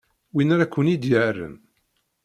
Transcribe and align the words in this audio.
Win 0.33 0.53
ara 0.55 0.71
ken-i 0.73 0.95
d-yerren. 1.01 1.55